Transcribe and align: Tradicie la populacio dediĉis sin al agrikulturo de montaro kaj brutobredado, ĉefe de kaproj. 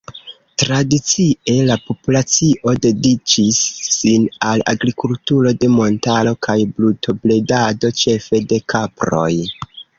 Tradicie 0.61 1.57
la 1.67 1.75
populacio 1.89 2.73
dediĉis 2.85 3.61
sin 3.99 4.25
al 4.53 4.65
agrikulturo 4.75 5.55
de 5.61 5.71
montaro 5.77 6.35
kaj 6.49 6.59
brutobredado, 6.75 7.97
ĉefe 8.05 8.45
de 8.55 8.65
kaproj. 8.77 9.31